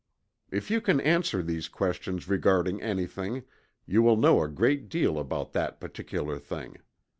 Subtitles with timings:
[0.49, 3.43] If you can answer these questions regarding anything,
[3.85, 6.77] you will know a great deal about that particular thing.